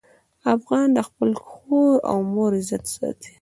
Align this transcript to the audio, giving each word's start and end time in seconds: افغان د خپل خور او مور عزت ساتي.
افغان 0.55 0.87
د 0.93 0.99
خپل 1.07 1.29
خور 1.45 1.91
او 2.11 2.17
مور 2.33 2.51
عزت 2.59 2.83
ساتي. 2.95 3.29